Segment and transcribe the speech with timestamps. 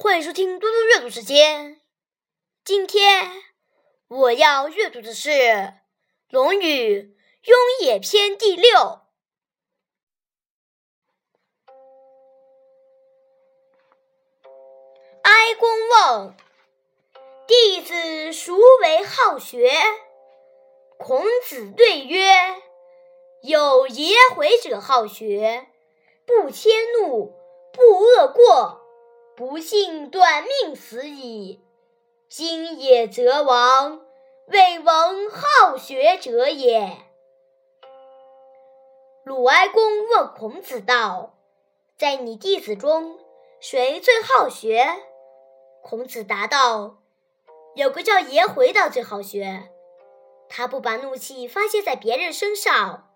[0.00, 1.80] 欢迎收听嘟嘟阅读时间。
[2.64, 3.32] 今天
[4.06, 5.30] 我要阅读的是
[6.30, 7.02] 《论语·
[7.42, 9.00] 雍也篇》第六。
[15.22, 16.36] 哀公问
[17.48, 19.68] ：“弟子孰为好学？”
[20.96, 22.30] 孔子对曰
[23.42, 25.66] ：“有颜回者好学，
[26.24, 26.70] 不迁
[27.00, 27.34] 怒，
[27.72, 28.82] 不贰过。”
[29.38, 31.60] 不幸短命死矣。
[32.28, 34.04] 今也则亡，
[34.48, 36.98] 未闻好学者也。
[39.22, 41.36] 鲁哀公问孔子道
[41.96, 43.20] ：“在你弟子中，
[43.60, 44.84] 谁最好学？”
[45.84, 46.96] 孔子答道
[47.76, 49.68] ：“有个叫颜回的最好学。
[50.48, 53.08] 他不把怒气发泄在别人身上，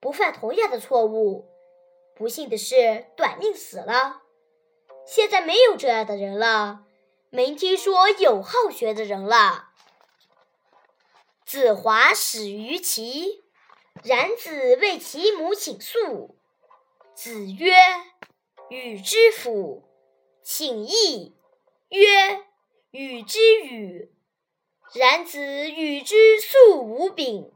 [0.00, 1.46] 不犯同样的错误。
[2.16, 4.21] 不幸的是，短命死了。”
[5.04, 6.84] 现在没有这样的人了，
[7.30, 9.70] 没听说有好学的人了。
[11.44, 13.42] 子华始于齐，
[14.02, 16.36] 冉子为其母请诉。
[17.14, 17.74] 子曰
[18.70, 19.84] ：“与之辅。”
[20.42, 21.36] 请义。
[21.90, 22.46] 曰
[22.90, 24.10] ：“与之与。”
[24.94, 27.52] 冉子与之素无柄。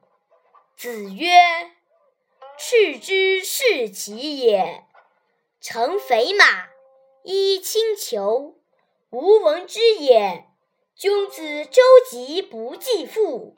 [0.76, 1.30] 子曰
[2.58, 4.84] ：“赤之是其也。”
[5.60, 6.75] 乘肥马。
[7.28, 8.54] 衣轻裘，
[9.10, 10.44] 无闻之也。
[10.94, 13.56] 君子周急不继父。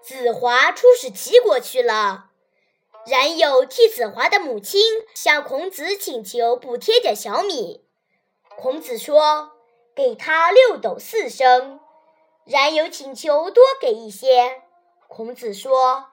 [0.00, 2.30] 子华出使齐国去了，
[3.04, 4.80] 冉有替子华的母亲
[5.12, 7.84] 向孔子请求补贴点小米。
[8.56, 9.52] 孔子说
[9.94, 11.80] ：“给他六斗四升。”
[12.46, 14.62] 冉有请求多给一些，
[15.06, 16.06] 孔子说：“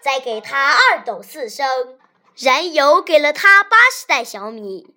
[0.00, 1.98] 再给他二斗四升。”
[2.38, 4.94] 冉有给了他八十袋小米。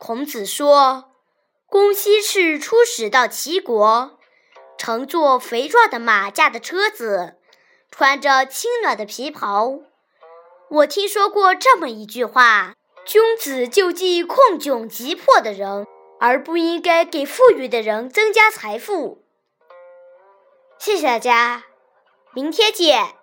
[0.00, 1.12] 孔子说
[1.68, 4.18] ：“公西赤出使到齐国，
[4.78, 7.36] 乘坐肥壮的马驾的车子，
[7.90, 9.80] 穿着轻暖的皮袍。
[10.70, 12.72] 我听说过这么一句话：
[13.04, 15.86] 君子救济困窘急迫的人，
[16.18, 19.26] 而不应该给富裕的人增加财富。”
[20.80, 21.64] 谢谢大家，
[22.32, 23.19] 明天见。